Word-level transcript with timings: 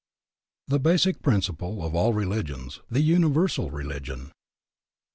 THE 0.67 0.79
BASIC 0.79 1.21
PRINCIPLE 1.21 1.85
OF 1.85 1.93
ALL 1.93 2.11
RELIGIONS 2.15 2.79
THE 2.89 3.01
UNIVERSAL 3.01 3.69
RELIGION. 3.69 4.31